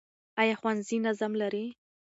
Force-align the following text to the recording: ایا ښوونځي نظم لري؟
ایا 0.41 0.55
ښوونځي 0.59 0.97
نظم 1.05 1.31
لري؟ 1.41 1.65